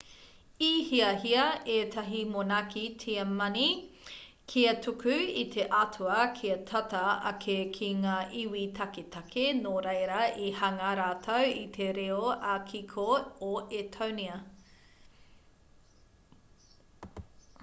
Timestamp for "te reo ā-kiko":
11.77-13.09